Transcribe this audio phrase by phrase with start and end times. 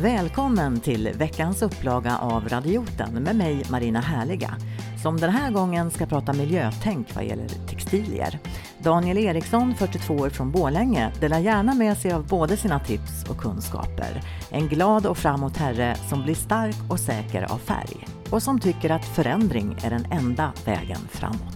[0.00, 4.54] Välkommen till veckans upplaga av Radioten med mig Marina Härliga
[5.02, 8.38] som den här gången ska prata miljötänk vad gäller textilier.
[8.78, 13.38] Daniel Eriksson, 42 år från Bålänge, delar gärna med sig av både sina tips och
[13.38, 14.22] kunskaper.
[14.50, 18.90] En glad och framåt herre som blir stark och säker av färg och som tycker
[18.90, 21.55] att förändring är den enda vägen framåt.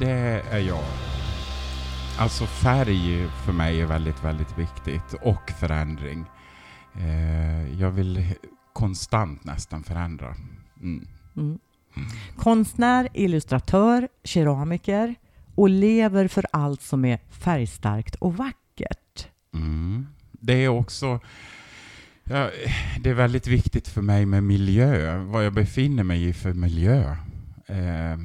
[0.00, 0.84] Det är jag.
[2.18, 6.24] Alltså färg för mig är väldigt, väldigt viktigt och förändring.
[6.94, 8.34] Eh, jag vill
[8.72, 10.34] konstant nästan förändra.
[10.82, 11.06] Mm.
[11.36, 11.58] Mm.
[12.36, 15.14] Konstnär, illustratör, keramiker
[15.54, 19.26] och lever för allt som är färgstarkt och vackert.
[19.54, 20.06] Mm.
[20.30, 21.20] Det är också
[22.24, 22.50] ja,
[23.00, 27.16] det är väldigt viktigt för mig med miljö, vad jag befinner mig i för miljö.
[27.66, 28.16] Eh,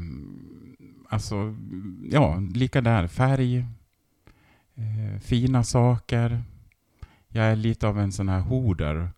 [1.15, 1.55] alltså,
[2.11, 3.07] ja, lika där.
[3.07, 3.57] Färg,
[4.75, 6.43] eh, fina saker.
[7.27, 9.09] Jag är lite av en sån här hoder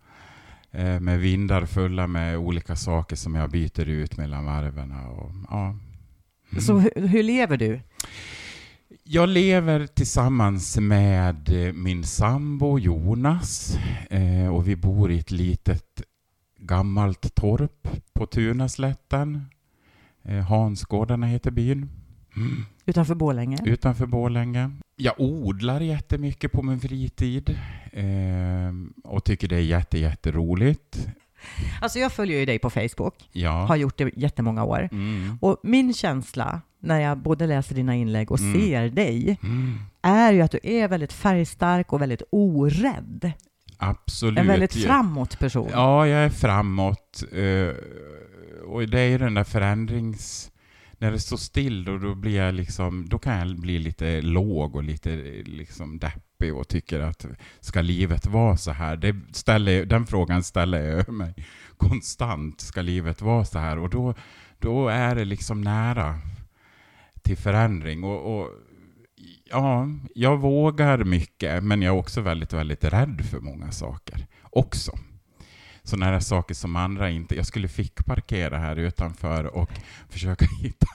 [0.71, 4.91] eh, med vindar fulla med olika saker som jag byter ut mellan varven.
[4.91, 5.75] Och, ja.
[6.51, 6.61] Mm.
[6.61, 7.79] Så hur, hur lever du?
[9.03, 13.77] Jag lever tillsammans med eh, min sambo Jonas
[14.09, 16.01] eh, och vi bor i ett litet
[16.59, 19.45] gammalt torp på Tunaslätten
[20.27, 21.89] Hansgårdarna heter byn.
[22.35, 22.65] Mm.
[22.85, 23.57] Utanför Bålänge?
[23.65, 24.71] Utanför Bålänge.
[24.95, 27.59] Jag odlar jättemycket på min fritid
[27.91, 31.07] eh, och tycker det är jätte, jätteroligt.
[31.81, 33.51] Alltså jag följer ju dig på Facebook, ja.
[33.65, 34.89] har gjort det jättemånga år.
[34.91, 35.37] Mm.
[35.41, 38.53] Och min känsla när jag både läser dina inlägg och mm.
[38.53, 39.79] ser dig mm.
[40.01, 43.31] är ju att du är väldigt färgstark och väldigt orädd.
[43.77, 44.39] Absolut.
[44.39, 45.69] En väldigt framåt person.
[45.71, 47.23] Ja, jag är framåt.
[47.31, 47.75] Eh,
[48.65, 50.51] och det är ju den där förändrings...
[50.99, 54.75] När det står still då, då, blir jag liksom, då kan jag bli lite låg
[54.75, 55.15] och lite
[55.45, 57.25] liksom deppig och tycker att
[57.59, 58.97] ska livet vara så här?
[58.97, 61.33] Det ställer, den frågan ställer jag mig
[61.77, 62.61] konstant.
[62.61, 63.79] Ska livet vara så här?
[63.79, 64.13] Och då,
[64.59, 66.19] då är det liksom nära
[67.21, 68.03] till förändring.
[68.03, 68.49] Och, och
[69.49, 74.91] ja, jag vågar mycket, men jag är också väldigt, väldigt rädd för många saker också
[75.87, 77.35] sådana här saker som andra inte...
[77.35, 79.69] Jag skulle fick parkera här utanför och
[80.09, 80.87] försöka hitta,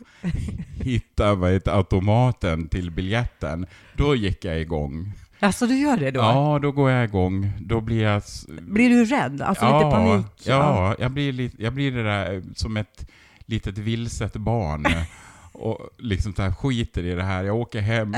[0.82, 3.66] hitta vad heter, automaten till biljetten.
[3.96, 5.12] Då gick jag igång.
[5.40, 6.20] Alltså du gör det då?
[6.20, 7.52] Ja, då går jag igång.
[7.60, 8.22] Då blir jag...
[8.48, 9.42] Blir du rädd?
[9.42, 10.26] Alltså ja, lite panik?
[10.44, 13.10] Ja, jag blir, lite, jag blir det där som ett
[13.46, 14.86] litet vilset barn.
[15.52, 18.14] och liksom så här, skiter i det här, jag åker hem.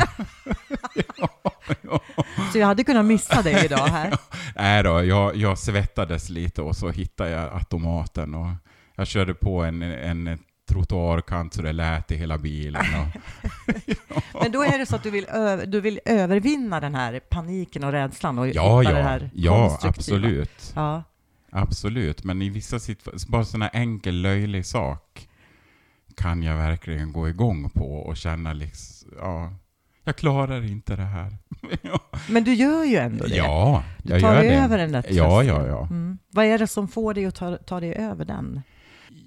[1.17, 1.29] ja,
[1.83, 2.01] ja.
[2.53, 4.19] Så jag hade kunnat missa dig idag här?
[4.57, 8.51] Nej då, jag, jag svettades lite och så hittade jag automaten och
[8.97, 12.85] jag körde på en, en trottoarkant så det lät i hela bilen.
[14.35, 15.27] Och Men då är det så att du vill,
[15.67, 19.79] du vill övervinna den här paniken och rädslan och ja, hitta ja, det här Ja,
[19.83, 20.73] absolut.
[20.75, 21.03] Ja.
[21.57, 25.04] Absolut, men i vissa situationer, bara sån här enkel löjlig sak
[26.17, 29.53] kan jag verkligen gå igång på och känna liksom, ja,
[30.05, 31.37] jag klarar inte det här.
[32.29, 33.37] Men du gör ju ändå det.
[33.37, 34.43] Ja, jag gör det.
[34.43, 35.29] Du tar över den där tröskeln.
[35.29, 35.87] Ja, ja, ja.
[35.91, 36.19] Mm.
[36.31, 38.63] Vad är det som får dig att ta, ta dig över den?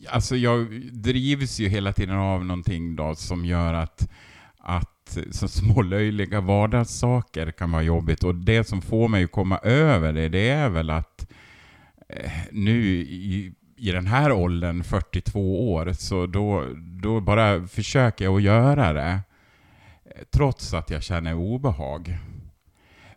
[0.10, 4.10] Alltså jag drivs ju hela tiden av någonting då som gör att,
[4.58, 8.24] att så små löjliga vardagssaker kan vara jobbigt.
[8.24, 11.32] Och det som får mig att komma över det, det är väl att
[12.10, 16.66] eh, nu i, i den här åldern, 42 år, så då,
[17.02, 19.22] då bara försöker jag att göra det
[20.32, 22.18] trots att jag känner obehag.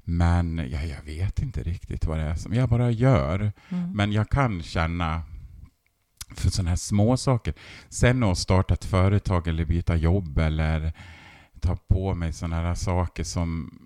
[0.05, 3.53] Men ja, jag vet inte riktigt vad det är som jag bara gör.
[3.69, 3.93] Mm.
[3.93, 5.23] Men jag kan känna
[6.35, 7.55] för sådana här små saker.
[7.89, 10.93] Sen att starta ett företag eller byta jobb eller
[11.61, 13.79] ta på mig sådana här saker som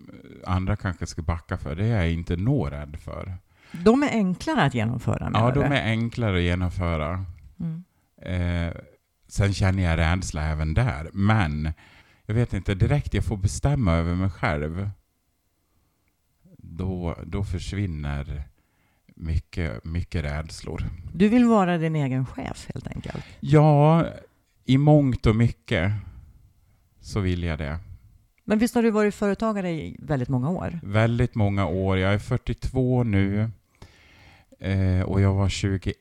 [0.46, 3.38] andra kanske ska backa för, det är jag inte nå rädd för.
[3.82, 5.30] De är enklare att genomföra?
[5.34, 7.24] Ja, de är enklare att genomföra.
[7.60, 7.84] Mm.
[8.22, 8.74] Eh,
[9.28, 11.72] sen känner jag rädsla även där, men
[12.26, 14.90] jag vet inte, direkt jag får bestämma över mig själv,
[16.58, 18.42] då, då försvinner
[19.16, 20.82] mycket, mycket rädslor.
[21.14, 23.24] Du vill vara din egen chef helt enkelt?
[23.40, 24.06] Ja,
[24.64, 25.92] i mångt och mycket
[27.00, 27.78] så vill jag det.
[28.44, 30.80] Men visst har du varit företagare i väldigt många år?
[30.82, 31.98] Väldigt många år.
[31.98, 33.50] Jag är 42 nu
[34.64, 35.96] eh, och jag var 21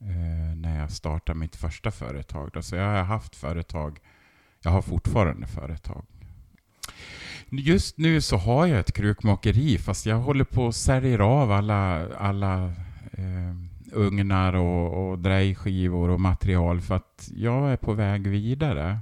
[0.00, 2.50] eh, när jag startade mitt första företag.
[2.52, 2.62] Då.
[2.62, 4.00] Så jag har haft företag
[4.64, 6.04] jag har fortfarande företag.
[7.50, 12.08] Just nu så har jag ett krukmakeri fast jag håller på och säljer av alla,
[12.16, 12.64] alla
[13.12, 13.54] eh,
[13.92, 18.98] ugnar och, och drejskivor och material för att jag är på väg vidare.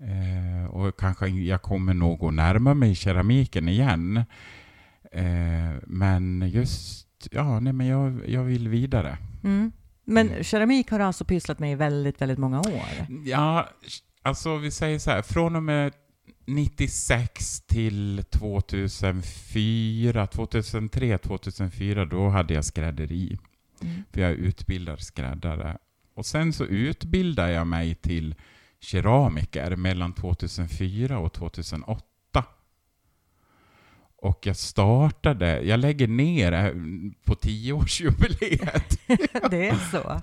[0.00, 4.24] Eh, och kanske jag kommer nog att närma mig keramiken igen.
[5.14, 9.18] Eh, men just, ja, nej men jag, jag vill vidare.
[9.44, 9.72] Mm.
[10.04, 13.06] Men keramik har du alltså pysslat med i väldigt, väldigt många år?
[13.24, 13.68] Ja,
[14.22, 15.92] alltså vi säger så här, från och med
[16.46, 23.38] 96 till 2004, 2003, 2004, då hade jag skrädderi.
[23.82, 24.02] Mm.
[24.12, 25.78] För jag är utbildad skräddare.
[26.14, 28.34] Och sen så utbildade jag mig till
[28.80, 32.04] keramiker mellan 2004 och 2008.
[34.22, 36.72] Och jag startade, jag lägger ner äh,
[37.24, 38.98] på tioårsjubileet.
[39.50, 40.20] det är så?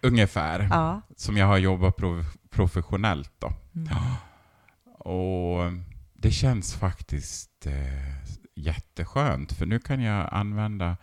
[0.00, 0.68] Ungefär.
[0.70, 1.00] Ja.
[1.16, 1.96] Som jag har jobbat
[2.50, 3.52] professionellt då.
[3.74, 3.88] Mm.
[4.98, 5.72] Och
[6.14, 10.96] det känns faktiskt eh, jätteskönt, för nu kan jag använda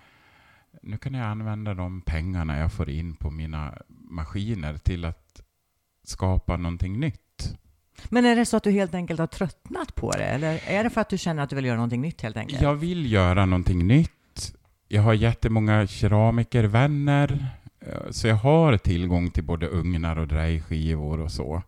[0.81, 5.41] nu kan jag använda de pengarna jag får in på mina maskiner till att
[6.03, 7.21] skapa någonting nytt.
[8.09, 10.23] Men är det så att du helt enkelt har tröttnat på det?
[10.23, 12.61] Eller är det för att du känner att du vill göra någonting nytt helt enkelt?
[12.61, 14.11] Jag vill göra någonting nytt.
[14.87, 21.31] Jag har jättemånga keramikervänner, eh, så jag har tillgång till både ugnar och drejskivor och
[21.31, 21.63] så.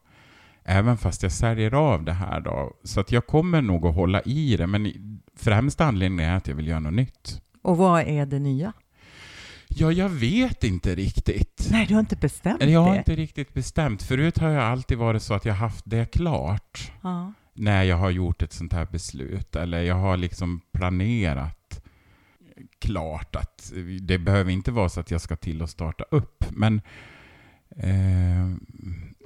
[0.64, 2.74] Även fast jag säljer av det här då.
[2.84, 4.92] Så att jag kommer nog att hålla i det, men
[5.36, 7.42] främsta anledningen är att jag vill göra något nytt.
[7.62, 8.74] Och vad är det nya?
[9.76, 11.68] Ja, jag vet inte riktigt.
[11.72, 12.70] Nej, du har inte bestämt det?
[12.70, 14.04] Jag har inte riktigt bestämt.
[14.04, 16.92] Förut har jag alltid varit så att jag haft det klart.
[17.02, 17.34] Ja.
[17.54, 19.56] När jag har gjort ett sånt här beslut.
[19.56, 21.82] Eller jag har liksom planerat
[22.80, 26.46] klart att det behöver inte vara så att jag ska till och starta upp.
[26.50, 26.82] Men
[27.76, 28.58] eh,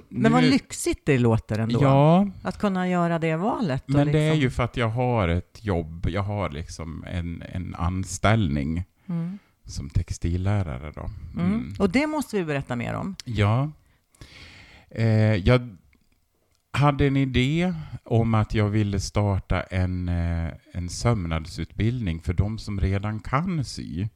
[0.08, 1.82] men vad lyxigt det låter ändå.
[1.82, 2.28] Ja.
[2.42, 3.84] Att kunna göra det valet.
[3.86, 4.12] Men liksom...
[4.12, 7.74] det är liksom- ju för att jag har ett jobb, jag har liksom en, en
[7.74, 8.84] anställning.
[9.08, 10.92] Mm som textillärare.
[10.94, 11.10] Då.
[11.34, 11.54] Mm.
[11.54, 11.74] Mm.
[11.78, 13.16] Och det måste vi berätta mer om.
[13.24, 13.70] Ja.
[14.90, 15.76] Eh, jag
[16.70, 17.74] hade en idé
[18.04, 24.08] om att jag ville starta en, eh, en sömnadsutbildning för de som redan kan sy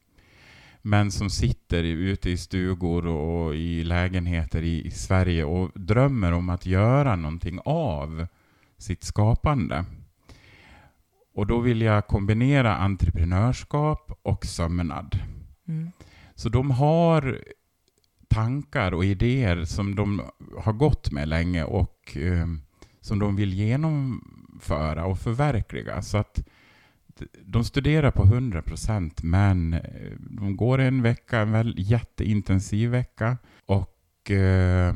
[0.81, 6.49] men som sitter ute i stugor och i lägenheter i, i Sverige och drömmer om
[6.49, 8.27] att göra någonting av
[8.77, 9.85] sitt skapande.
[11.35, 15.19] Och då vill jag kombinera entreprenörskap och sömnad.
[15.71, 15.91] Mm.
[16.35, 17.41] Så de har
[18.27, 20.21] tankar och idéer som de
[20.57, 22.47] har gått med länge och eh,
[23.01, 26.01] som de vill genomföra och förverkliga.
[26.01, 26.43] Så att
[27.45, 33.37] de studerar på 100 procent, men eh, de går en vecka, en väl jätteintensiv vecka.
[33.65, 34.93] Och eh,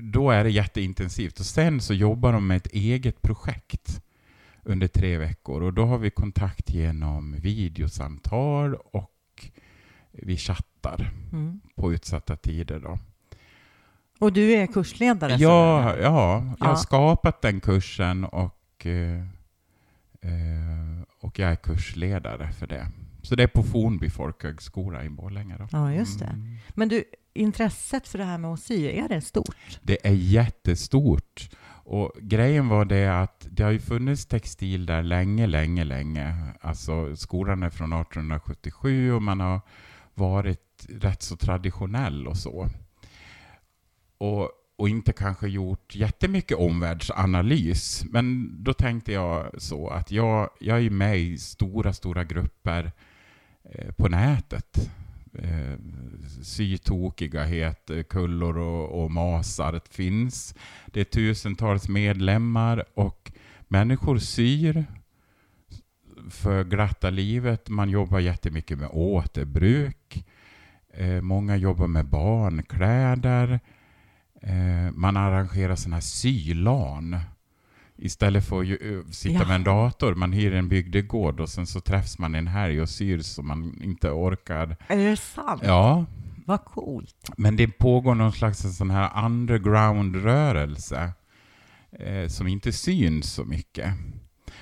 [0.00, 1.40] då är det jätteintensivt.
[1.40, 4.02] Och sen så jobbar de med ett eget projekt
[4.62, 5.62] under tre veckor.
[5.62, 9.15] Och då har vi kontakt genom videosamtal och
[10.22, 11.60] vi chattar mm.
[11.74, 12.80] på utsatta tider.
[12.80, 12.98] Då.
[14.18, 15.36] Och du är kursledare?
[15.38, 19.20] Ja, ja, jag har skapat den kursen och, eh,
[20.22, 22.86] eh, och jag är kursledare för det.
[23.22, 25.56] Så det är på Fornby folkhögskola i Borlänge.
[25.58, 25.68] Då.
[25.72, 26.24] Ja, just det.
[26.24, 26.56] Mm.
[26.68, 27.04] Men du,
[27.34, 29.80] intresset för det här med att sy, är det stort?
[29.82, 31.50] Det är jättestort.
[31.68, 36.36] Och grejen var det att det har ju funnits textil där länge, länge, länge.
[36.60, 39.60] Alltså skolan är från 1877 och man har
[40.16, 42.68] varit rätt så traditionell och så.
[44.18, 48.04] Och, och inte kanske gjort jättemycket omvärldsanalys.
[48.10, 52.92] Men då tänkte jag så att jag, jag är med i stora, stora grupper
[53.64, 54.90] eh, på nätet.
[55.38, 55.78] Eh,
[56.42, 60.54] sytokiga heter kullor och, och masar finns.
[60.86, 63.32] Det är tusentals medlemmar och
[63.68, 64.84] människor syr
[66.30, 67.68] för glatta livet.
[67.68, 70.26] Man jobbar jättemycket med återbruk.
[70.94, 73.60] Eh, många jobbar med barnkläder.
[74.42, 77.20] Eh, man arrangerar sådana här sylan.
[77.98, 79.46] Istället för att ju, sitta ja.
[79.46, 82.88] med en dator, man hyr en bygdegård och sen så träffs man en helg och
[82.88, 84.76] syr så man inte orkar.
[84.86, 85.62] Är det sant?
[85.64, 86.04] Ja.
[86.46, 87.30] Vad coolt.
[87.36, 91.12] Men det pågår någon slags sån här underground-rörelse
[91.92, 93.94] eh, som inte syns så mycket.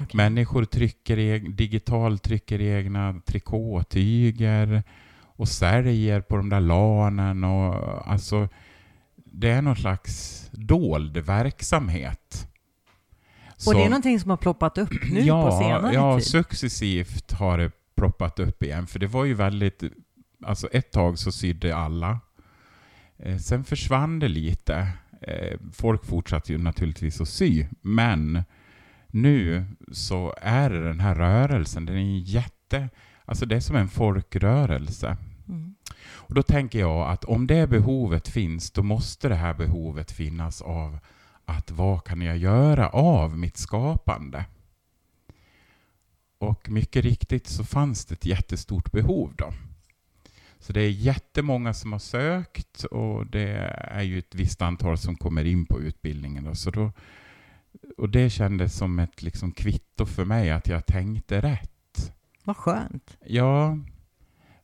[0.01, 0.17] Okay.
[0.17, 4.83] Människor trycker e digitalt trycker egna trikåtyger
[5.23, 7.45] och säljer på de där lanen.
[7.45, 8.49] Och, alltså,
[9.17, 12.49] det är någon slags dold verksamhet.
[13.57, 16.21] Så, och det är någonting som har ploppat upp nu ja, på senare ja, tid?
[16.21, 18.87] Ja, successivt har det ploppat upp igen.
[18.87, 19.83] För det var ju väldigt...
[20.45, 22.21] Alltså ett tag så sydde alla.
[23.19, 24.89] Eh, sen försvann det lite.
[25.21, 28.45] Eh, folk fortsatte ju naturligtvis att sy, men
[29.15, 32.89] nu så är det den här rörelsen, den är jätte...
[33.25, 35.17] Alltså det är som en folkrörelse.
[36.07, 40.63] Och då tänker jag att om det behovet finns, då måste det här behovet finnas
[40.63, 40.99] av
[41.45, 44.45] att vad kan jag göra av mitt skapande?
[46.39, 49.53] Och mycket riktigt så fanns det ett jättestort behov då.
[50.59, 53.49] Så det är jättemånga som har sökt och det
[53.91, 56.45] är ju ett visst antal som kommer in på utbildningen.
[56.45, 56.55] Då.
[56.55, 56.93] Så då,
[57.97, 62.13] och det kändes som ett liksom kvitto för mig att jag tänkte rätt.
[62.45, 63.17] Vad skönt.
[63.27, 63.79] Ja,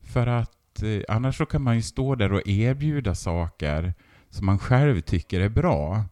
[0.01, 3.95] för att eh, annars så kan man ju stå där och erbjuda saker
[4.31, 6.05] som man själv tycker är bra.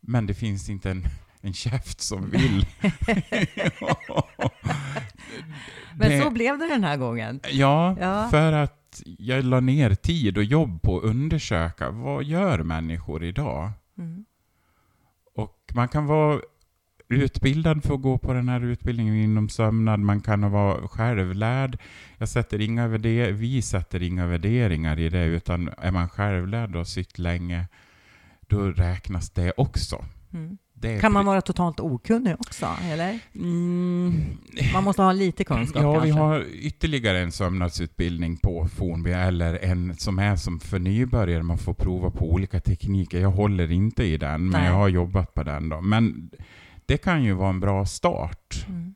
[0.00, 1.04] Men det finns inte en,
[1.40, 2.66] en käft som vill.
[5.94, 7.40] Men det, så blev det den här gången.
[7.50, 12.62] Ja, ja, för att jag la ner tid och jobb på att undersöka vad gör
[12.62, 13.70] människor idag?
[13.98, 14.24] Mm.
[15.38, 16.40] Och man kan vara
[17.08, 21.78] utbildad för att gå på den här utbildningen inom sömnad, man kan vara självlärd.
[22.18, 26.84] Jag sätter inga vi sätter inga värderingar i det, utan är man självlärd och har
[26.84, 27.66] sytt länge,
[28.40, 30.04] då räknas det också.
[30.32, 30.58] Mm.
[30.80, 33.18] Det kan man vara totalt okunnig också, eller?
[33.34, 34.38] Mm.
[34.72, 36.06] Man måste ha lite kunskap Ja, kanske.
[36.06, 41.58] vi har ytterligare en sömnadsutbildning på Fornby, eller en som är som för nybörjare, man
[41.58, 43.20] får prova på olika tekniker.
[43.20, 44.60] Jag håller inte i den, Nej.
[44.60, 45.68] men jag har jobbat på den.
[45.68, 45.80] Då.
[45.80, 46.30] Men
[46.86, 48.64] det kan ju vara en bra start.
[48.68, 48.94] Mm.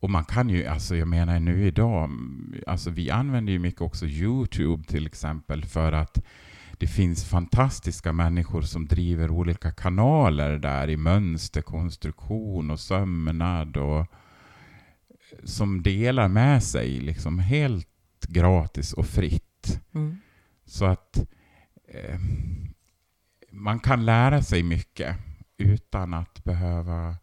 [0.00, 2.10] Och man kan ju, alltså jag menar nu idag,
[2.66, 6.18] alltså vi använder ju mycket också Youtube till exempel för att
[6.80, 14.06] det finns fantastiska människor som driver olika kanaler där i mönsterkonstruktion och sömnad och
[15.44, 19.80] som delar med sig liksom helt gratis och fritt.
[19.94, 20.16] Mm.
[20.64, 21.18] Så att
[21.88, 22.20] eh,
[23.50, 25.16] man kan lära sig mycket
[25.58, 27.16] utan att behöva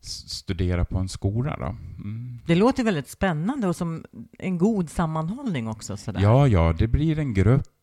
[0.00, 1.56] studera på en skola.
[1.58, 1.66] Då.
[1.66, 2.38] Mm.
[2.46, 4.04] Det låter väldigt spännande och som
[4.38, 5.96] en god sammanhållning också.
[5.96, 6.20] Sådär.
[6.20, 7.75] Ja, ja, det blir en grupp.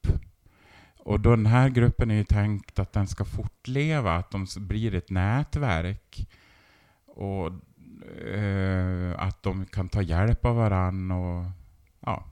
[1.05, 5.09] Och den här gruppen är ju tänkt att den ska fortleva, att de blir ett
[5.09, 6.27] nätverk.
[7.05, 7.47] Och
[8.33, 11.15] eh, att de kan ta hjälp av varandra.
[11.15, 11.45] Och,
[11.99, 12.25] ja,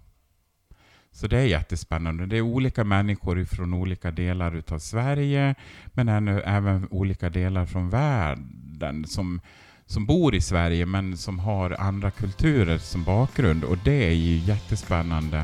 [1.12, 2.26] så det är jättespännande.
[2.26, 5.56] Det är olika människor från olika delar av Sverige,
[5.94, 9.42] men även olika delar från världen som,
[9.86, 13.64] som bor i Sverige, men som har andra kulturer som bakgrund.
[13.64, 15.38] Och det är ju jättespännande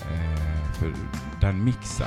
[0.00, 0.92] eh, för
[1.44, 2.06] den mixen.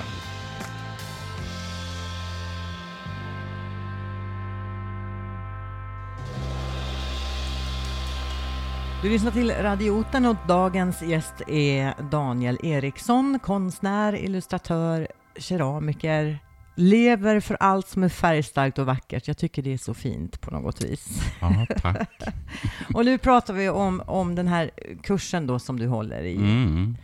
[9.01, 16.39] Du lyssnar till Radioten och dagens gäst är Daniel Eriksson, konstnär, illustratör, keramiker,
[16.75, 19.27] lever för allt som är färgstarkt och vackert.
[19.27, 21.21] Jag tycker det är så fint på något vis.
[21.41, 22.09] Ja, tack.
[22.93, 24.71] och nu pratar vi om, om den här
[25.03, 26.35] kursen då som du håller i.
[26.35, 26.97] Mm.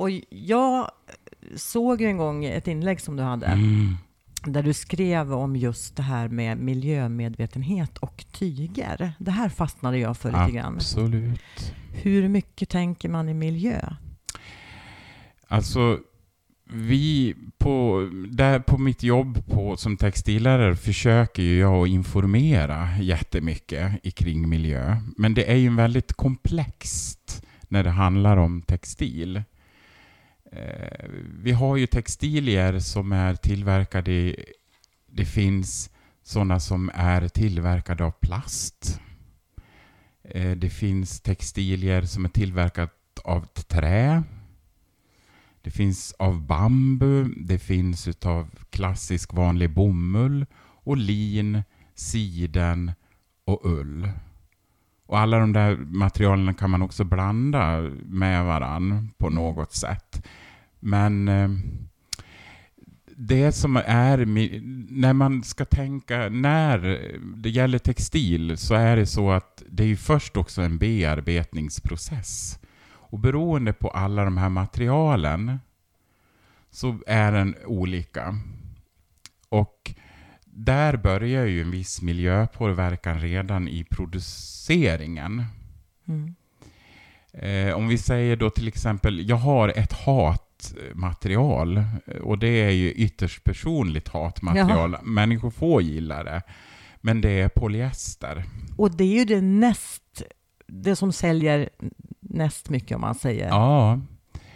[0.00, 0.90] Och jag
[1.56, 3.46] såg ju en gång ett inlägg som du hade.
[3.46, 3.96] Mm
[4.44, 9.12] där du skrev om just det här med miljömedvetenhet och tyger.
[9.18, 10.74] Det här fastnade jag för lite grann.
[10.74, 11.74] Absolut.
[11.92, 13.80] Hur mycket tänker man i miljö?
[15.48, 15.98] Alltså,
[16.72, 24.48] vi på, där på mitt jobb på, som textillärare försöker jag att informera jättemycket kring
[24.48, 24.96] miljö.
[25.16, 29.42] Men det är ju väldigt komplext när det handlar om textil.
[30.52, 31.08] Eh,
[31.42, 34.36] vi har ju textilier som är tillverkade,
[35.06, 35.90] det finns
[36.22, 39.00] sådana som är tillverkade av plast.
[40.22, 42.90] Eh, det finns textilier som är tillverkade
[43.24, 44.22] av trä.
[45.62, 50.46] Det finns av bambu, det finns av klassisk vanlig bomull
[50.84, 51.62] och lin,
[51.94, 52.92] siden
[53.44, 54.10] och ull.
[55.06, 60.26] Och alla de där materialen kan man också blanda med varann på något sätt.
[60.80, 61.48] Men eh,
[63.16, 64.26] det som är,
[64.90, 66.78] när man ska tänka, när
[67.36, 72.58] det gäller textil så är det så att det är först också en bearbetningsprocess.
[72.88, 75.58] Och beroende på alla de här materialen
[76.70, 78.38] så är den olika.
[79.48, 79.94] Och
[80.44, 85.44] där börjar ju en viss miljöpåverkan redan i produceringen.
[86.08, 86.34] Mm.
[87.32, 91.84] Eh, om vi säger då till exempel, jag har ett hat hatmaterial.
[92.22, 94.92] Och det är ju ytterst personligt hatmaterial.
[94.92, 95.02] Jaha.
[95.02, 96.42] Människor får gilla det.
[97.00, 98.44] Men det är polyester.
[98.76, 100.22] Och det är ju det näst,
[100.66, 101.68] det som säljer
[102.20, 103.48] näst mycket om man säger.
[103.48, 104.00] Ja.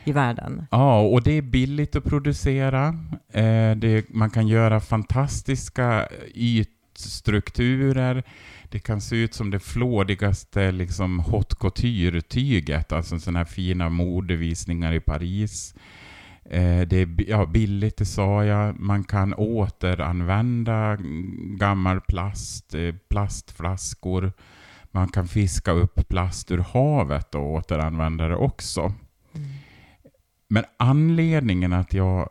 [0.05, 0.67] I världen.
[0.71, 2.89] Ja, och det är billigt att producera.
[3.33, 8.23] Eh, det, man kan göra fantastiska yt bröststrukturer.
[8.68, 14.92] Det kan se ut som det flådigaste liksom, haute couture-tyget, alltså sådana här fina modevisningar
[14.92, 15.75] i Paris.
[16.44, 18.80] Eh, det är ja, billigt, det sa jag.
[18.80, 20.99] Man kan återanvända
[21.59, 24.33] gammal plast, eh, plastflaskor.
[24.90, 28.80] Man kan fiska upp plast ur havet och återanvända det också.
[28.80, 29.49] Mm.
[30.49, 32.28] Men anledningen att jag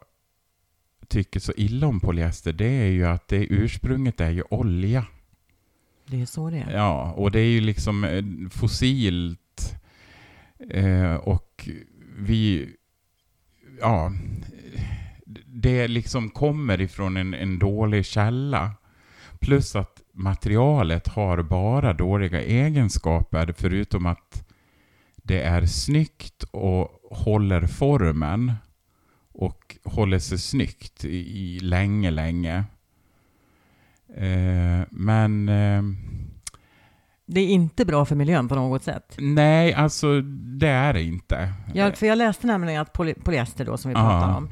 [1.07, 5.05] tycker så illa om polyester, det är ju att det ursprunget är ju olja.
[6.05, 6.71] Det är så det är.
[6.71, 9.75] Ja, och det är ju liksom eh, fossilt.
[10.69, 11.69] Eh, och
[12.17, 12.69] vi...
[13.79, 14.11] Ja,
[15.45, 18.71] det liksom kommer ifrån en, en dålig källa.
[19.39, 24.49] Plus att materialet har bara dåliga egenskaper, förutom att
[25.15, 28.53] det är snyggt och håller formen
[29.31, 32.63] och håller sig snyggt i, i länge, länge.
[34.17, 35.49] Eh, men...
[35.49, 35.81] Eh,
[37.25, 39.15] det är inte bra för miljön på något sätt?
[39.17, 40.21] Nej, alltså
[40.59, 41.53] det är det inte.
[41.73, 44.37] Ja, för jag läste nämligen att poly polyester då, som vi pratar Aha.
[44.37, 44.49] om,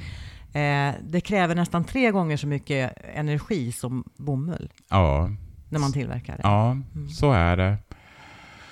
[0.53, 4.70] eh, det kräver nästan tre gånger så mycket energi som bomull.
[4.89, 5.30] Ja.
[5.70, 6.41] När man tillverkar det.
[6.44, 7.10] Ja, mm.
[7.10, 7.77] så är det.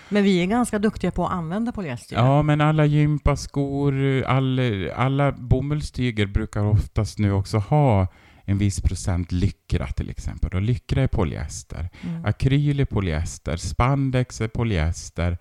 [0.09, 2.15] Men vi är ganska duktiga på att använda polyester.
[2.15, 4.59] Ja, men alla gympaskor, all,
[4.95, 8.07] alla bomullstyger brukar oftast nu också ha
[8.49, 10.49] en viss procent lyckra till exempel.
[10.53, 11.89] Och lyckra är polyester.
[12.01, 12.25] Mm.
[12.25, 13.57] Akryl är polyester.
[13.57, 15.37] Spandex är polyester.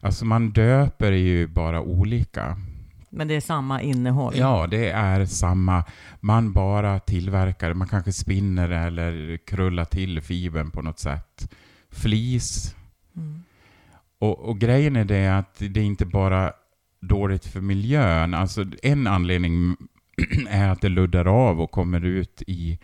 [0.00, 2.56] Alltså man döper ju bara olika.
[3.10, 4.32] Men det är samma innehåll?
[4.36, 5.84] Ja, det är samma.
[6.20, 11.52] Man bara tillverkar, man kanske spinner eller krullar till fibern på något sätt.
[11.90, 12.74] Flis.
[13.16, 13.42] Mm.
[14.18, 16.52] Och, och, grejen är det att det är inte bara
[17.00, 18.34] dåligt för miljön.
[18.34, 19.76] Alltså en anledning
[20.48, 22.78] är att det luddar av och kommer ut i,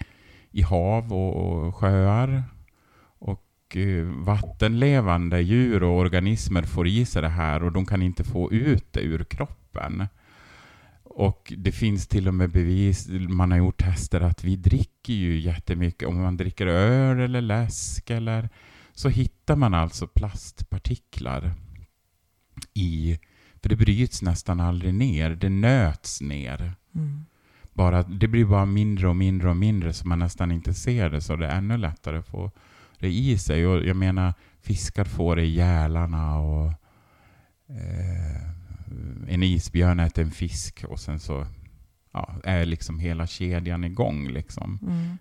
[0.50, 2.42] i hav och, och sjöar.
[3.18, 8.24] Och eh, vattenlevande djur och organismer får i sig det här och de kan inte
[8.24, 10.06] få ut det ur kroppen.
[11.14, 15.40] Och det finns till och med bevis, man har gjort tester att vi dricker ju
[15.40, 16.08] jättemycket.
[16.08, 18.48] Om man dricker öl eller läsk eller
[18.92, 21.54] så hittar man alltså plastpartiklar
[22.74, 23.18] i,
[23.62, 26.74] för det bryts nästan aldrig ner, det nöts ner.
[26.94, 27.24] Mm.
[27.72, 31.20] Bara, det blir bara mindre och mindre och mindre så man nästan inte ser det,
[31.20, 32.50] så det är ännu lättare att få
[32.98, 33.66] det i sig.
[33.66, 36.66] Och jag menar, fiskar får det i gälarna och
[37.68, 38.42] eh,
[39.28, 41.46] en isbjörn äter en fisk och sen så
[42.12, 44.28] ja, är liksom hela kedjan igång.
[44.28, 44.78] Liksom.
[44.82, 45.18] Mm.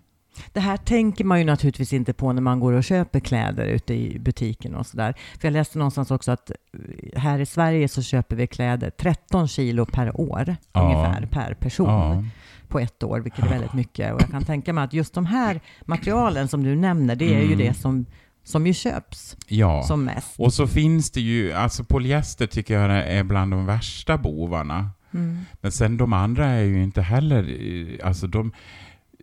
[0.52, 3.94] Det här tänker man ju naturligtvis inte på när man går och köper kläder ute
[3.94, 5.14] i butiken och sådär.
[5.40, 9.48] För jag läste någonstans också att eh, här i Sverige så köper vi kläder 13
[9.48, 10.82] kilo per år ja.
[10.82, 12.24] ungefär per person ja.
[12.68, 14.14] på ett år, vilket är väldigt mycket.
[14.14, 17.44] Och jag kan tänka mig att just de här materialen som du nämner, det är
[17.44, 17.50] mm.
[17.50, 18.06] ju det som
[18.44, 19.82] som ju köps ja.
[19.82, 20.34] som mest.
[20.38, 24.90] Och så finns det ju, alltså polyester tycker jag är bland de värsta bovarna.
[25.14, 25.40] Mm.
[25.60, 28.52] Men sen de andra är ju inte heller, eh, alltså de,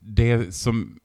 [0.02, 0.99] det som,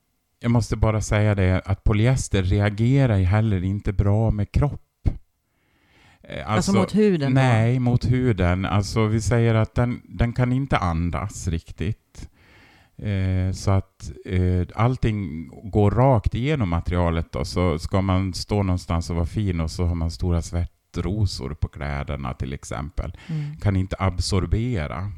[0.45, 5.09] jag måste bara säga det, att polyester reagerar heller inte bra med kropp.
[6.29, 7.33] Alltså, alltså mot huden?
[7.33, 7.81] Nej, då?
[7.81, 8.65] mot huden.
[8.65, 12.29] Alltså vi säger att den, den kan inte andas riktigt.
[12.97, 17.33] Eh, så att eh, allting går rakt igenom materialet.
[17.33, 17.45] Då.
[17.45, 21.69] Så ska man stå någonstans och vara fin och så har man stora svettrosor på
[21.69, 23.17] kläderna till exempel.
[23.27, 23.57] Mm.
[23.57, 25.13] Kan inte absorbera.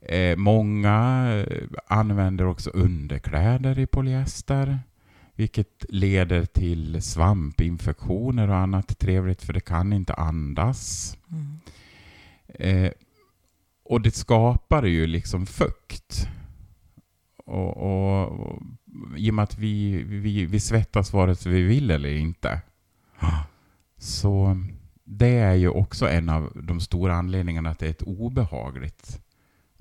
[0.00, 4.78] Eh, många eh, använder också underkläder i polyester,
[5.34, 11.16] vilket leder till svampinfektioner och annat trevligt, för det kan inte andas.
[11.30, 11.58] Mm.
[12.48, 12.92] Eh,
[13.84, 16.28] och det skapar ju liksom fukt.
[17.36, 18.62] Och, och, och,
[19.16, 22.60] I och med att vi, vi, vi svettas vare sig vi vill eller inte.
[23.98, 24.64] Så
[25.04, 29.20] det är ju också en av de stora anledningarna att det är ett obehagligt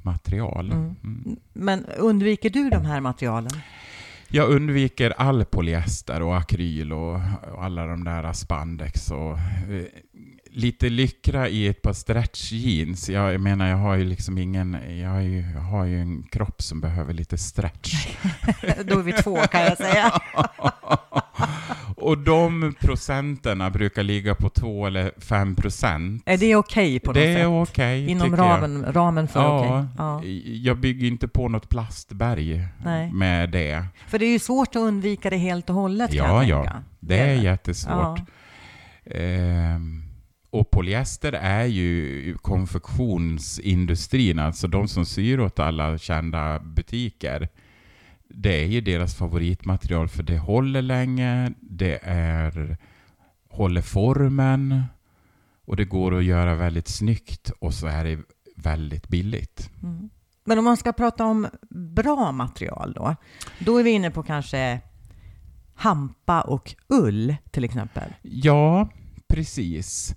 [0.08, 0.72] material.
[0.72, 0.96] Mm.
[1.04, 1.36] Mm.
[1.54, 3.52] Men undviker du de här materialen?
[4.30, 7.14] Jag undviker all polyester och akryl och,
[7.54, 9.86] och alla de där spandex och eh,
[10.52, 13.10] lite lyckra i ett par stretch jeans.
[13.10, 14.78] Jag, jag menar, jag har ju liksom ingen...
[15.02, 18.08] Jag har ju, jag har ju en kropp som behöver lite stretch.
[18.86, 20.12] Då är vi två kan jag säga.
[22.08, 26.24] Och de procenterna brukar ligga på 2 eller 5 procent.
[26.26, 27.42] Är det okej okay på något det sätt?
[27.44, 28.96] är okej, okay, Inom ramen, jag.
[28.96, 29.72] ramen för ja, okej?
[29.72, 29.86] Okay.
[29.98, 30.24] Ja.
[30.44, 33.12] Jag bygger inte på något plastberg Nej.
[33.14, 33.86] med det.
[34.08, 36.64] För det är ju svårt att undvika det helt och hållet Ja, kan jag ja.
[36.64, 36.84] Tänka.
[37.00, 38.20] Det är jättesvårt.
[39.04, 39.12] Ja.
[39.12, 40.04] Ehm,
[40.50, 47.50] och polyester är ju konfektionsindustrin, alltså de som syr åt alla kända butiker
[48.30, 52.78] det är ju deras favoritmaterial för det håller länge, det är,
[53.50, 54.84] håller formen
[55.66, 58.20] och det går att göra väldigt snyggt och så är det
[58.56, 59.70] väldigt billigt.
[59.84, 60.10] Mm.
[60.46, 63.16] Men om man ska prata om bra material då,
[63.60, 64.82] då är vi inne på kanske
[65.76, 68.14] hampa och ull till exempel.
[68.22, 68.90] Ja,
[69.28, 70.16] precis.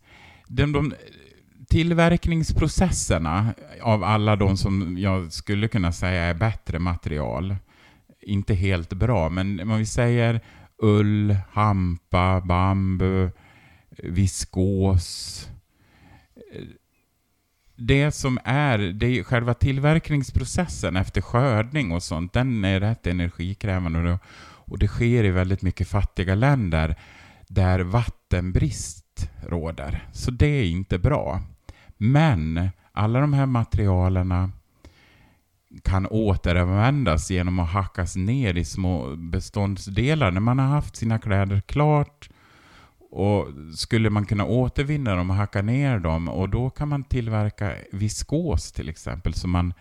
[0.49, 0.95] De, de
[1.69, 7.57] tillverkningsprocesserna av alla de som jag skulle kunna säga är bättre material,
[8.23, 10.41] inte helt bra, men om vi säger
[10.79, 13.31] ull, hampa, bambu,
[14.03, 15.49] viskos.
[17.77, 24.19] Det som är, det är själva tillverkningsprocessen efter skördning och sånt, den är rätt energikrävande
[24.43, 26.97] och det sker i väldigt mycket fattiga länder
[27.49, 30.09] där vattenbrist råder.
[30.13, 31.43] Så det är inte bra.
[31.97, 34.53] Men alla de här materialen
[35.85, 40.31] kan återanvändas genom att hackas ner i små beståndsdelar.
[40.31, 42.29] När man har haft sina kläder klart
[43.11, 47.75] och skulle man kunna återvinna dem och hacka ner dem och då kan man tillverka
[47.93, 49.75] viskos till exempel som man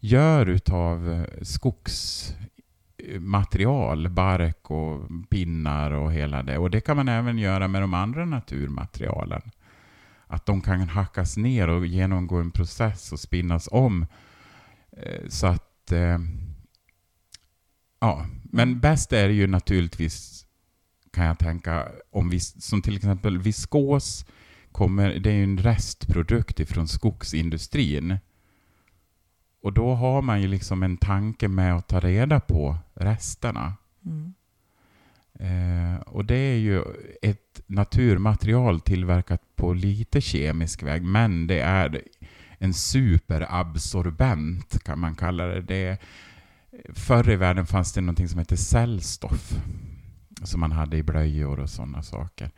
[0.00, 6.58] gör utav eh, skogsmaterial, bark och pinnar och hela det.
[6.58, 9.42] Och det kan man även göra med de andra naturmaterialen
[10.26, 14.06] att de kan hackas ner och genomgå en process och spinnas om.
[14.96, 15.92] Eh, så att...
[15.92, 16.18] Eh,
[18.00, 20.46] ja, men bäst är det ju naturligtvis,
[21.10, 24.26] kan jag tänka, om vi, som till exempel viskos,
[24.72, 28.18] kommer, det är ju en restprodukt ifrån skogsindustrin.
[29.62, 33.74] Och då har man ju liksom en tanke med att ta reda på resterna.
[34.04, 34.34] Mm.
[35.34, 36.82] Eh, och det är ju
[37.22, 42.02] ett naturmaterial tillverkat på lite kemisk väg, men det är
[42.62, 45.60] en superabsorbent kan man kalla det.
[45.60, 45.98] det
[46.94, 49.54] förr i världen fanns det något som hette cellstoff
[50.42, 52.50] som man hade i blöjor och sådana saker.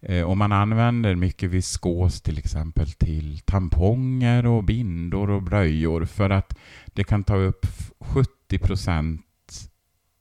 [0.00, 6.30] Eh, och man använder mycket viskos till exempel till tamponger och bindor och blöjor för
[6.30, 7.66] att det kan ta upp
[8.00, 9.70] 70 procent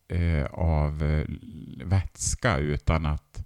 [0.08, 1.25] eh, av eh,
[1.86, 3.45] vätska utan att...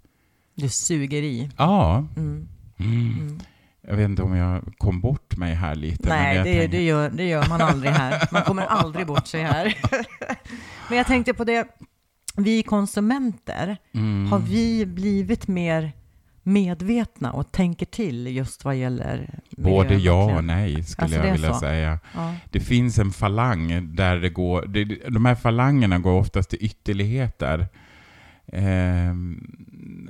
[0.55, 1.49] Det suger i?
[1.57, 2.07] Ja.
[2.17, 2.47] Mm.
[2.77, 3.19] Mm.
[3.19, 3.39] Mm.
[3.87, 6.09] Jag vet inte om jag kom bort mig här lite.
[6.09, 6.67] Nej, det, tänker...
[6.67, 8.27] det, gör, det gör man aldrig här.
[8.31, 9.77] Man kommer aldrig bort sig här.
[10.89, 11.67] men jag tänkte på det,
[12.35, 14.31] vi konsumenter, mm.
[14.31, 15.91] har vi blivit mer
[16.43, 21.53] medvetna och tänker till just vad gäller Både ja och nej, skulle alltså jag vilja
[21.53, 21.59] så.
[21.59, 21.99] säga.
[22.15, 22.33] Ja.
[22.51, 24.65] Det finns en falang där det går...
[24.65, 27.67] Det, de här falangerna går oftast till ytterligheter.
[28.51, 29.13] Eh,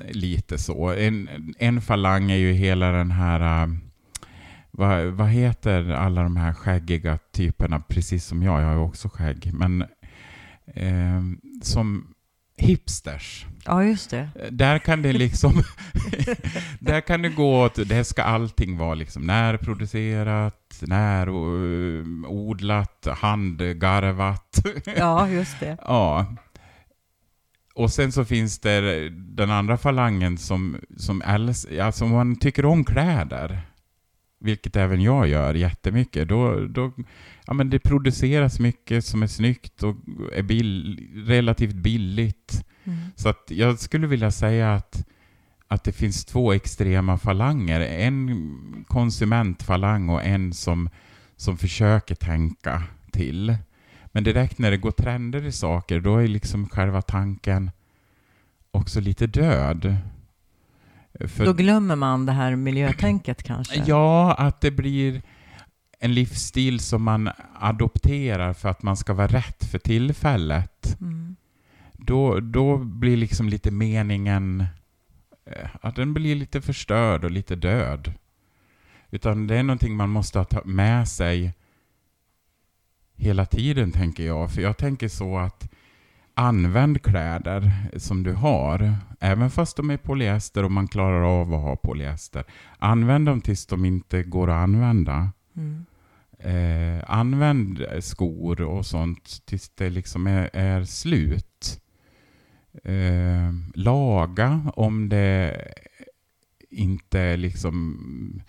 [0.09, 0.91] lite så.
[0.91, 3.65] En, en falang är ju hela den här...
[3.65, 3.73] Uh,
[4.71, 9.09] vad, vad heter alla de här skäggiga typerna, precis som jag, jag har ju också
[9.09, 9.81] skägg, men
[10.75, 11.21] eh,
[11.61, 12.13] som
[12.57, 13.45] hipsters.
[13.65, 14.29] Ja, just det.
[14.51, 15.53] Där kan det liksom...
[16.79, 17.89] där kan det gå åt...
[17.89, 21.47] Det ska allting vara liksom närproducerat, närodlat,
[23.17, 24.59] handgarvat.
[24.97, 25.77] ja, just det.
[25.85, 26.25] Ja.
[27.73, 31.21] Och sen så finns det den andra falangen som, som
[31.81, 33.61] alltså man tycker om kläder,
[34.39, 36.91] vilket även jag gör jättemycket, då, då
[37.45, 39.95] ja, men det produceras mycket som är snyggt och
[40.33, 42.65] är bill, relativt billigt.
[42.83, 42.99] Mm.
[43.15, 45.05] Så att jag skulle vilja säga att,
[45.67, 47.79] att det finns två extrema falanger.
[47.79, 50.89] En konsumentfalang och en som,
[51.35, 53.57] som försöker tänka till.
[54.11, 57.71] Men direkt när det går trender i saker, då är liksom själva tanken
[58.71, 59.97] också lite död.
[61.19, 63.83] För, då glömmer man det här miljötänket kanske?
[63.85, 65.21] Ja, att det blir
[65.99, 70.97] en livsstil som man adopterar för att man ska vara rätt för tillfället.
[71.01, 71.35] Mm.
[71.93, 74.65] Då, då blir liksom lite meningen
[75.45, 78.13] eh, att den blir lite förstörd och lite död.
[79.11, 81.53] Utan det är någonting man måste ha med sig
[83.21, 84.51] hela tiden, tänker jag.
[84.51, 85.69] För jag tänker så att
[86.33, 91.61] använd kläder som du har, även fast de är polyester och man klarar av att
[91.61, 92.43] ha polyester.
[92.79, 95.31] Använd dem tills de inte går att använda.
[95.55, 95.85] Mm.
[96.39, 101.81] Eh, använd skor och sånt tills det liksom är, är slut.
[102.83, 105.67] Eh, laga om det
[106.69, 108.41] inte liksom...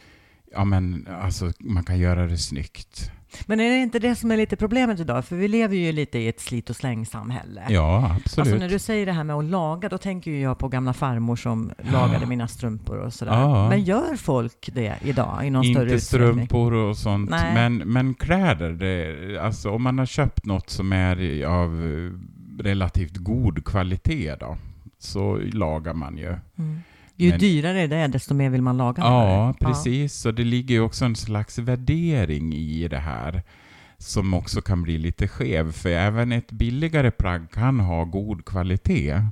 [0.53, 3.13] Ja, men alltså man kan göra det snyggt.
[3.47, 5.25] Men är det inte det som är lite problemet idag?
[5.25, 7.63] För vi lever ju lite i ett slit och släng-samhälle.
[7.69, 8.47] Ja, absolut.
[8.47, 10.93] Alltså när du säger det här med att laga, då tänker ju jag på gamla
[10.93, 13.33] farmor som lagade mina strumpor och sådär.
[13.33, 13.69] Ja.
[13.69, 16.33] Men gör folk det idag i någon större Inte utsträckning?
[16.33, 17.55] strumpor och sånt, Nej.
[17.55, 22.13] men, men kläder, det, alltså om man har köpt något som är av eh,
[22.63, 24.57] relativt god kvalitet då,
[24.99, 26.37] så lagar man ju.
[26.59, 26.81] Mm.
[27.23, 29.03] Ju Men- dyrare det är, desto mer vill man laga.
[29.03, 29.53] Ja, eller?
[29.53, 30.15] precis.
[30.15, 33.43] Så det ligger ju också en slags värdering i det här
[33.99, 39.27] som också kan bli lite skev, för även ett billigare plagg kan ha god kvalitet.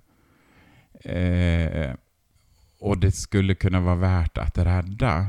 [1.04, 1.94] Eh,
[2.80, 5.26] och det skulle kunna vara värt att rädda.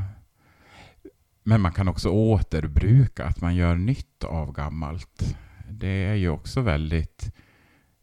[1.44, 5.36] Men man kan också återbruka, att man gör nytt av gammalt.
[5.70, 7.34] Det är ju också väldigt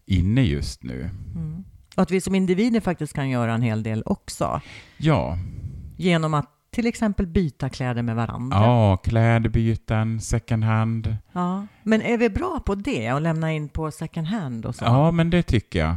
[0.07, 1.11] inne just nu.
[1.35, 1.65] Mm.
[1.99, 4.61] Och att vi som individer faktiskt kan göra en hel del också.
[4.97, 5.39] Ja,
[5.97, 8.57] Genom att till exempel byta kläder med varandra.
[8.57, 11.17] ja klädbyten, second hand.
[11.33, 11.67] Ja.
[11.83, 13.13] Men är vi bra på det?
[13.13, 14.85] Och lämna in på second hand och så?
[14.85, 15.97] Ja, men det tycker jag.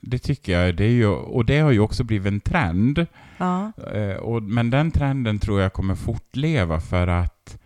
[0.00, 0.76] Det tycker jag.
[0.76, 3.06] Det är ju, och det har ju också blivit en trend.
[3.38, 3.72] Ja.
[3.94, 7.58] Eh, och, men den trenden tror jag kommer fortleva för att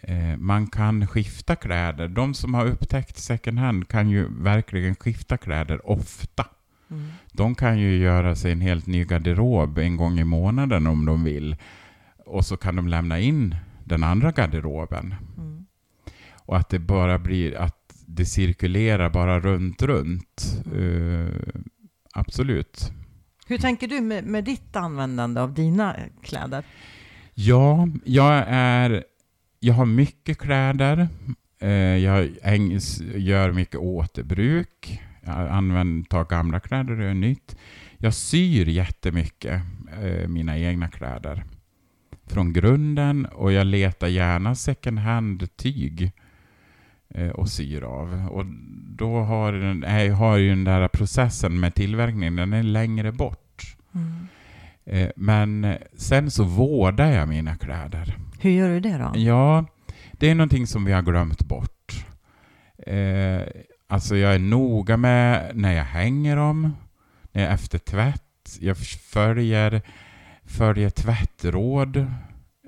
[0.00, 2.08] eh, man kan skifta kläder.
[2.08, 6.44] De som har upptäckt second hand kan ju verkligen skifta kläder ofta.
[6.90, 7.06] Mm.
[7.32, 11.24] De kan ju göra sig en helt ny garderob en gång i månaden om de
[11.24, 11.56] vill.
[12.26, 15.14] Och så kan de lämna in den andra garderoben.
[15.36, 15.66] Mm.
[16.44, 17.74] Och att det bara blir att
[18.06, 20.62] det cirkulerar bara runt, runt.
[20.76, 21.50] Eh,
[22.14, 22.92] absolut.
[23.46, 26.64] Hur tänker du med, med ditt användande av dina kläder?
[27.34, 29.04] Ja, jag är...
[29.60, 31.08] Jag har mycket kläder.
[31.60, 32.28] Eh, jag
[33.14, 35.00] gör mycket återbruk.
[35.28, 37.56] Jag använder, tar gamla kläder och gör nytt.
[37.98, 39.62] Jag syr jättemycket
[40.02, 41.44] eh, mina egna kläder.
[42.26, 46.12] Från grunden och jag letar gärna second hand-tyg
[47.14, 48.28] eh, och syr av.
[48.30, 48.44] Och
[48.96, 53.76] då har, den, eh, har ju den där processen med tillverkningen, den är längre bort.
[54.84, 58.16] Eh, Men sen så vårdar jag mina kläder.
[58.40, 59.12] Hur gör du det då?
[59.20, 59.64] Ja,
[60.12, 62.04] det är någonting som vi har glömt bort.
[62.86, 63.42] Eh,
[63.88, 66.76] alltså jag är noga med när jag hänger dem,
[67.32, 68.58] när jag efter tvätt.
[68.60, 68.76] Jag
[69.12, 69.82] följer,
[70.44, 71.96] följer tvättråd.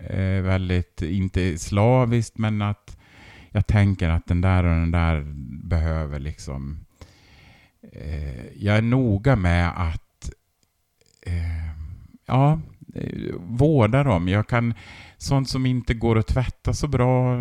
[0.09, 2.97] Eh, väldigt, inte slaviskt, men att
[3.51, 5.25] jag tänker att den där och den där
[5.69, 6.87] behöver liksom...
[7.93, 10.31] Eh, jag är noga med att
[11.27, 11.75] eh,
[12.27, 12.61] ja,
[12.95, 14.29] eh, vårda dem.
[14.29, 14.75] Jag kan,
[15.23, 17.41] sånt som inte går att tvätta så bra,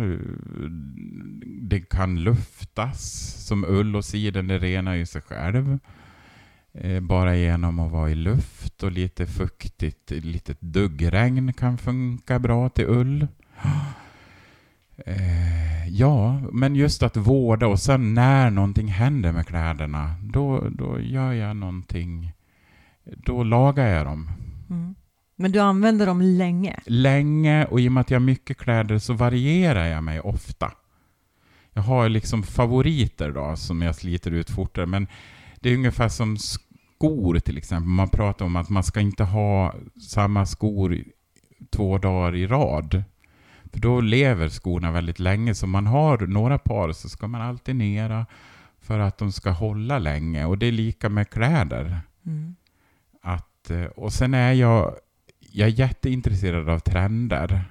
[1.44, 3.00] det kan luftas.
[3.46, 5.78] Som ull och siden, det renar ju sig själv.
[6.72, 12.68] Eh, bara genom att vara i luft och lite fuktigt, lite duggregn kan funka bra
[12.68, 13.26] till ull.
[15.06, 21.00] Eh, ja, men just att vårda och sen när någonting händer med kläderna, då, då
[21.00, 22.32] gör jag någonting,
[23.04, 24.30] då lagar jag dem.
[24.70, 24.94] Mm.
[25.40, 26.80] Men du använder dem länge?
[26.86, 30.72] länge och i och med att jag har mycket kläder så varierar jag mig ofta.
[31.72, 35.06] Jag har liksom favoriter då som jag sliter ut fortare men
[35.60, 37.88] det är ungefär som skor till exempel.
[37.88, 39.74] Man pratar om att man ska inte ha
[40.08, 41.04] samma skor
[41.70, 43.02] två dagar i rad.
[43.72, 45.54] För då lever skorna väldigt länge.
[45.54, 48.26] Så man har några par så ska man alternera
[48.80, 50.44] för att de ska hålla länge.
[50.44, 52.00] Och det är lika med kläder.
[52.26, 52.56] Mm.
[53.22, 54.94] Att, eh, och sen är jag,
[55.52, 57.64] jag är jätteintresserad av trender.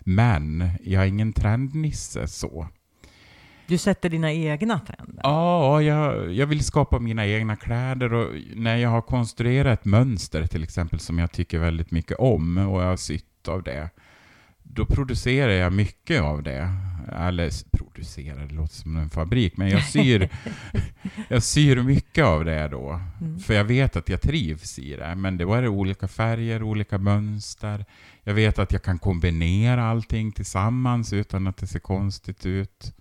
[0.00, 2.68] Men jag är ingen trendnisse så.
[3.66, 5.20] Du sätter dina egna trender?
[5.22, 10.46] Ja, jag, jag vill skapa mina egna kläder och när jag har konstruerat ett mönster
[10.46, 13.90] till exempel som jag tycker väldigt mycket om och jag har sytt av det.
[14.70, 16.74] Då producerar jag mycket av det.
[17.12, 20.28] Eller producerar, det låter som en fabrik, men jag syr,
[21.28, 23.00] jag syr mycket av det då.
[23.20, 23.38] Mm.
[23.38, 25.14] För jag vet att jag trivs i det.
[25.14, 27.84] Men det var det olika färger, olika mönster.
[28.22, 32.94] Jag vet att jag kan kombinera allting tillsammans utan att det ser konstigt ut.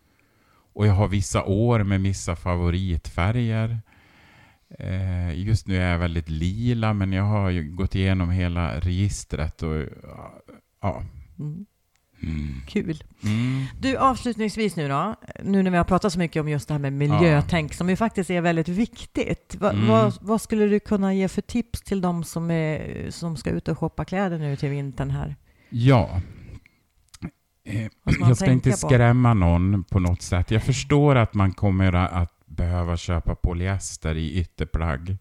[0.74, 3.80] Och jag har vissa år med vissa favoritfärger.
[4.80, 9.86] Eh, just nu är jag väldigt lila, men jag har gått igenom hela registret och
[10.82, 11.04] ja.
[11.40, 11.66] Mm.
[12.24, 12.62] Mm.
[12.68, 13.04] Kul.
[13.24, 13.66] Mm.
[13.80, 16.80] Du, avslutningsvis nu då, nu när vi har pratat så mycket om just det här
[16.80, 19.56] med miljötänk som ju faktiskt är väldigt viktigt.
[19.60, 19.88] Va, Mm.
[19.88, 23.68] vad, vad skulle du kunna ge för tips till de som, är, som ska ut
[23.68, 25.36] och shoppa kläder nu till vintern här?
[25.70, 26.22] Ja.
[27.66, 27.88] Eh,
[28.20, 28.78] Jag ska inte på?
[28.78, 30.52] skrämma någon på något sätt.
[30.52, 35.18] Jag förstår att man kommer att behöva köpa polyester i ytterplagg.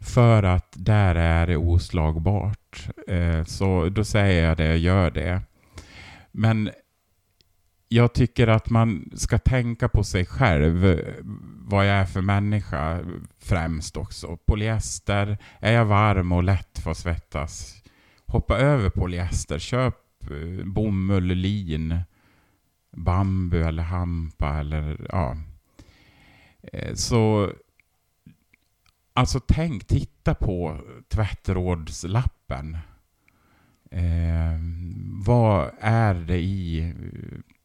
[0.00, 2.88] För att där är det oslagbart.
[3.08, 5.42] Eh, så då säger jag det, gör det.
[6.32, 6.70] Men
[7.88, 11.00] jag tycker att man ska tänka på sig själv,
[11.58, 13.00] vad jag är för människa
[13.38, 14.38] främst också.
[14.46, 17.82] Polyester, är jag varm och lätt för att svettas,
[18.26, 19.94] hoppa över polyester, köp
[20.30, 22.00] eh, bomull, lin,
[22.96, 25.36] bambu eller hampa eller ja.
[26.72, 27.52] Eh, så
[29.16, 32.78] alltså tänk, titta på tvättrådslappen.
[33.90, 34.60] Eh,
[35.26, 36.94] vad är det i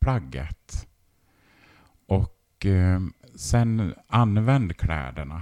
[0.02, 0.88] plagget?
[2.08, 3.00] Och eh,
[3.36, 5.42] sen använd kläderna.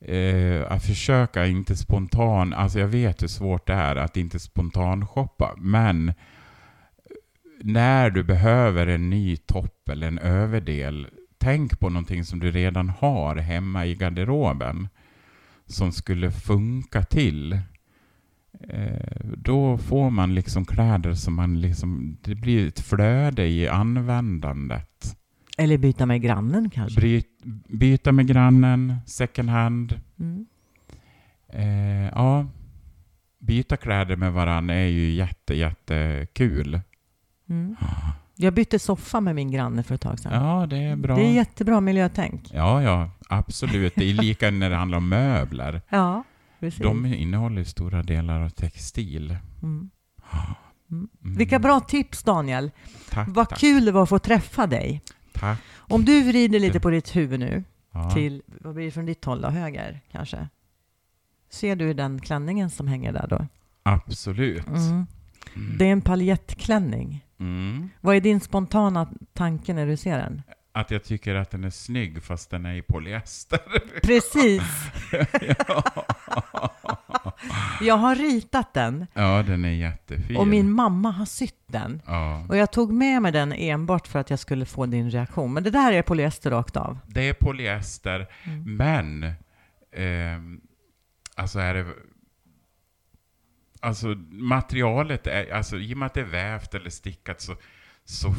[0.00, 5.06] Eh, att försöka inte spontan, alltså jag vet hur svårt det är att inte spontan
[5.06, 6.14] shoppa, men eh,
[7.62, 11.06] när du behöver en ny topp eller en överdel,
[11.38, 14.88] tänk på någonting som du redan har hemma i garderoben
[15.66, 17.52] som skulle funka till.
[18.60, 25.16] Eh, då får man liksom kläder som man liksom, det blir ett flöde i användandet.
[25.58, 27.00] Eller byta med grannen kanske?
[27.00, 30.00] Bryt, byta med grannen, second hand.
[30.18, 30.46] Mm.
[31.48, 32.46] Eh, ja,
[33.38, 36.80] byta kläder med varandra är ju jätte, jättekul.
[37.48, 37.76] Mm.
[38.38, 40.44] Jag bytte soffa med min granne för ett tag sedan.
[40.44, 41.16] Ja, det är bra.
[41.16, 42.50] Det är jättebra miljötänk.
[42.54, 43.92] Ja, ja, absolut.
[43.96, 45.82] Det är lika när det handlar om möbler.
[45.88, 46.24] Ja,
[46.60, 46.80] precis.
[46.82, 49.36] De innehåller stora delar av textil.
[49.62, 49.90] Mm.
[50.90, 51.08] Mm.
[51.20, 52.70] Vilka bra tips, Daniel.
[53.10, 53.58] Tack, Vad tack.
[53.58, 55.02] kul det var att få träffa dig.
[55.32, 55.58] Tack.
[55.76, 58.10] Om du vrider lite på ditt huvud nu, Ja.
[58.10, 59.48] till, vad blir det från ditt håll då?
[59.48, 60.48] Höger kanske?
[61.50, 63.46] Ser du den klänningen som hänger där då?
[63.82, 64.66] Absolut.
[64.68, 64.82] Mm.
[64.82, 65.06] Mm.
[65.78, 67.24] Det är en paljettklänning.
[67.40, 67.88] Mm.
[68.00, 70.42] Vad är din spontana tanke när du ser den?
[70.72, 73.58] Att jag tycker att den är snygg fast den är i polyester.
[74.02, 74.62] Precis!
[77.80, 80.36] Jag har ritat den Ja, den är jättefin.
[80.36, 82.02] och min mamma har sytt den.
[82.06, 82.46] Ja.
[82.48, 85.52] Och jag tog med mig den enbart för att jag skulle få din reaktion.
[85.52, 86.98] Men det där är polyester rakt av.
[87.06, 88.76] Det är polyester, Mm.
[88.76, 89.32] men
[89.96, 90.60] ehm,
[91.34, 91.86] alltså är det
[93.80, 97.56] Alltså materialet är, alltså i och med att det är vävt eller stickat så,
[98.04, 98.34] så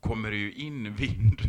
[0.00, 1.40] kommer det ju in vind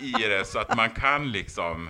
[0.00, 1.88] i det så att man kan liksom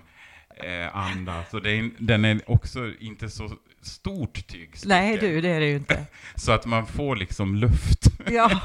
[0.56, 1.54] eh, andas.
[1.54, 3.50] Och är, den är också inte så
[3.82, 4.88] stort tygstycke.
[4.88, 6.06] Nej du, det är det ju inte.
[6.34, 8.06] Så att man får liksom luft.
[8.30, 8.60] Ja.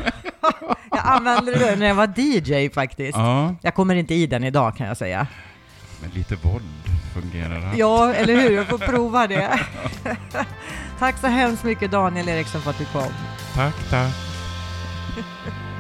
[0.92, 3.18] Jag använde det när jag var DJ faktiskt.
[3.18, 5.28] Ja, Jag kommer inte i den idag kan jag säga.
[6.02, 6.64] men lite våld
[7.14, 7.74] fungerar.
[7.76, 8.52] Ja, eller hur?
[8.52, 9.60] Jag får prova det.
[11.00, 13.14] Tack så hemskt mycket Daniel Eriksson för att du kom.
[13.56, 14.14] Tack, tack.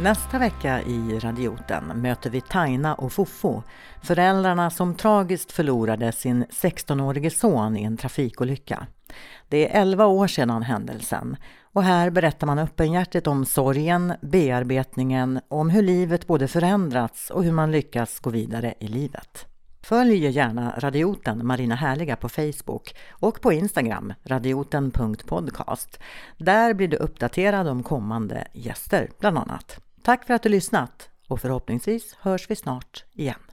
[0.00, 3.62] Nästa vecka i Radioten möter vi Taina och Fofo,
[4.02, 8.86] föräldrarna som tragiskt förlorade sin 16-årige son i en trafikolycka.
[9.48, 11.36] Det är 11 år sedan händelsen
[11.76, 17.44] och här berättar man öppenhjärtigt om sorgen, bearbetningen, och om hur livet både förändrats och
[17.44, 19.46] hur man lyckas gå vidare i livet.
[19.82, 26.00] Följ gärna Radioten Marina Härliga på Facebook och på Instagram, radioten.podcast.
[26.38, 29.78] Där blir du uppdaterad om kommande gäster, bland annat.
[30.02, 33.45] Tack för att du lyssnat och förhoppningsvis hörs vi snart igen.